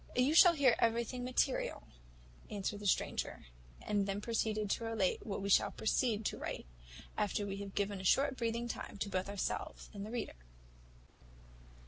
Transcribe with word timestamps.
"You 0.15 0.33
shall 0.33 0.53
hear 0.55 0.75
everything 0.79 1.23
material," 1.23 1.83
answered 2.49 2.79
the 2.79 2.87
stranger; 2.87 3.45
and 3.83 4.07
then 4.07 4.19
proceeded 4.19 4.67
to 4.71 4.83
relate 4.83 5.23
what 5.27 5.43
we 5.43 5.49
shall 5.49 5.69
proceed 5.69 6.25
to 6.25 6.39
write, 6.39 6.65
after 7.19 7.45
we 7.45 7.57
have 7.57 7.75
given 7.75 8.01
a 8.01 8.03
short 8.03 8.35
breathing 8.35 8.67
time 8.67 8.97
to 8.97 9.09
both 9.09 9.29
ourselves 9.29 9.91
and 9.93 10.03
the 10.03 10.09
reader. 10.09 10.37